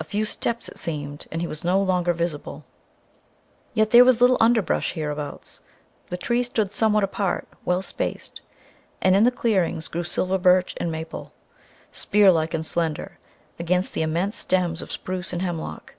A 0.00 0.04
few 0.04 0.24
steps, 0.24 0.70
it 0.70 0.78
seemed, 0.78 1.26
and 1.30 1.42
he 1.42 1.46
was 1.46 1.64
no 1.64 1.82
longer 1.82 2.14
visible. 2.14 2.64
Yet 3.74 3.90
there 3.90 4.06
was 4.06 4.18
little 4.18 4.38
underbrush 4.40 4.92
hereabouts; 4.92 5.60
the 6.08 6.16
trees 6.16 6.46
stood 6.46 6.72
somewhat 6.72 7.04
apart, 7.04 7.46
well 7.66 7.82
spaced; 7.82 8.40
and 9.02 9.14
in 9.14 9.24
the 9.24 9.30
clearings 9.30 9.86
grew 9.88 10.02
silver 10.02 10.38
birch 10.38 10.72
and 10.80 10.90
maple, 10.90 11.34
spearlike 11.92 12.54
and 12.54 12.64
slender, 12.64 13.18
against 13.58 13.92
the 13.92 14.00
immense 14.00 14.38
stems 14.38 14.80
of 14.80 14.90
spruce 14.90 15.30
and 15.30 15.42
hemlock. 15.42 15.94